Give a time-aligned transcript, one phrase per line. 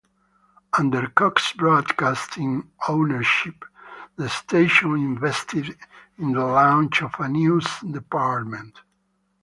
[0.75, 3.63] Under Cox Broadcasting ownership,
[4.15, 5.77] the station invested
[6.17, 8.79] in the launch of a news department.